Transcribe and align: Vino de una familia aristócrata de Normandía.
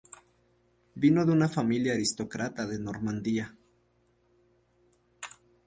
Vino 0.95 1.25
de 1.27 1.31
una 1.31 1.47
familia 1.47 1.93
aristócrata 1.93 2.65
de 2.65 2.79
Normandía. 2.79 3.55